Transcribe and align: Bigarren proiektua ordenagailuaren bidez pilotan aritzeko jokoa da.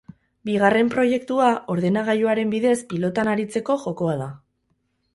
Bigarren 0.49 0.89
proiektua 0.95 1.51
ordenagailuaren 1.75 2.57
bidez 2.57 2.75
pilotan 2.95 3.33
aritzeko 3.37 3.81
jokoa 3.87 4.21
da. 4.27 4.35